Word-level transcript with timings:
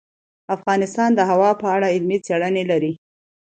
افغانستان 0.55 1.09
د 1.15 1.19
هوا 1.29 1.51
په 1.61 1.67
اړه 1.75 1.87
علمي 1.93 2.17
څېړنې 2.25 2.63
لري. 2.71 2.91